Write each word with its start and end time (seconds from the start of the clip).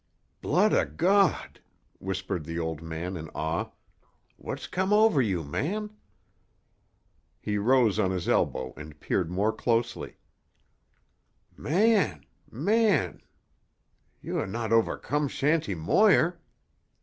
"Blood 0.41 0.73
o' 0.73 0.83
God!" 0.83 1.59
whispered 1.99 2.43
the 2.43 2.57
old 2.57 2.81
man 2.81 3.15
in 3.15 3.29
awe. 3.35 3.69
"What's 4.37 4.65
come 4.65 4.91
over 4.91 5.21
you, 5.21 5.43
man?" 5.43 5.91
He 7.39 7.59
rose 7.59 7.99
on 7.99 8.09
his 8.09 8.27
elbow 8.27 8.73
and 8.75 8.99
peered 8.99 9.29
more 9.29 9.53
closely. 9.53 10.17
"Man—man—you 11.55 12.19
ha' 14.43 14.49
not 14.49 14.73
overcome 14.73 15.27
Shanty 15.27 15.75
Moir? 15.75 16.39